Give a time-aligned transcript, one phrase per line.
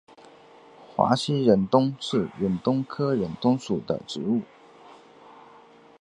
[0.95, 4.41] 华西忍冬是忍冬科忍冬属的植物。